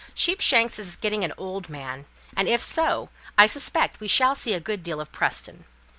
[0.15, 2.07] Sheepshanks is getting an old man.
[2.35, 5.65] And if so, I suspect we shall see a good deal of Preston.